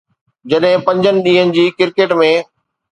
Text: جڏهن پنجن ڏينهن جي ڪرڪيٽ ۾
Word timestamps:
جڏهن 0.53 0.81
پنجن 0.87 1.21
ڏينهن 1.29 1.55
جي 1.59 1.69
ڪرڪيٽ 1.77 2.19
۾ 2.25 2.33